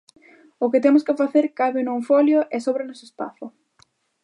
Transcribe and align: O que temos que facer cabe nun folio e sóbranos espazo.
O 0.63 0.65
que 0.71 0.83
temos 0.85 1.05
que 1.07 1.17
facer 1.21 1.45
cabe 1.59 1.79
nun 1.83 1.99
folio 2.09 2.39
e 2.55 2.57
sóbranos 2.65 2.99
espazo. 3.07 3.45